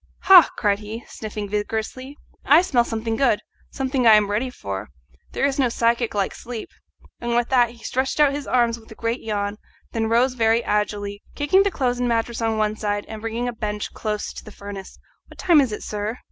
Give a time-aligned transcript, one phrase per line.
[0.21, 4.89] "Ha!" cried he, sniffing vigorously, "I smell something good something I am ready for.
[5.33, 6.69] There is no physic like sleep,"
[7.19, 9.57] and with that he stretched out his arms with a great yawn,
[9.91, 13.53] then rose very agilely, kicking the clothes and mattress on one side and bringing a
[13.53, 14.97] bench close to the furnace.
[15.27, 16.17] "What time is it, sir?"